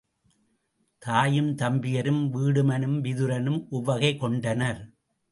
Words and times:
தாயும், 1.01 1.49
தம்பியரும், 1.55 2.21
வீடுமனும், 2.29 2.95
விதுரனும் 3.01 3.59
உவகை 3.69 4.17
கொண்டனர். 4.17 4.81